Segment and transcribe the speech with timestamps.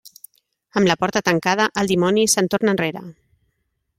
[0.79, 3.07] Amb la porta tancada, el dimoni se'n torna arrere.